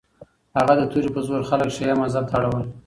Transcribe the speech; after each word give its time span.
هغه 0.57 0.73
د 0.77 0.81
توري 0.91 1.09
په 1.15 1.21
زور 1.27 1.41
خلک 1.49 1.69
شیعه 1.75 1.95
مذهب 2.01 2.25
ته 2.29 2.33
اړول. 2.39 2.65